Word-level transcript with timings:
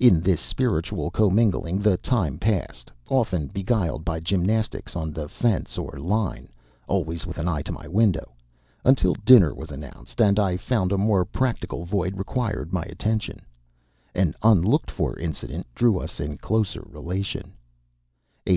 In 0.00 0.20
this 0.20 0.40
spiritual 0.40 1.08
commingling 1.12 1.78
the 1.80 1.96
time 1.98 2.36
passed, 2.38 2.90
often 3.08 3.46
beguiled 3.46 4.04
by 4.04 4.18
gymnastics 4.18 4.96
on 4.96 5.12
the 5.12 5.28
fence 5.28 5.78
or 5.78 6.00
line 6.00 6.48
(always 6.88 7.24
with 7.28 7.38
an 7.38 7.46
eye 7.46 7.62
to 7.62 7.70
my 7.70 7.86
window) 7.86 8.32
until 8.84 9.14
dinner 9.14 9.54
was 9.54 9.70
announced 9.70 10.20
and 10.20 10.36
I 10.40 10.56
found 10.56 10.90
a 10.90 10.98
more 10.98 11.24
practical 11.24 11.84
void 11.84 12.16
required 12.18 12.72
my 12.72 12.82
attention. 12.82 13.38
An 14.16 14.34
unlooked 14.42 14.90
for 14.90 15.16
incident 15.16 15.64
drew 15.76 16.00
us 16.00 16.18
in 16.18 16.38
closer 16.38 16.82
relation. 16.84 17.52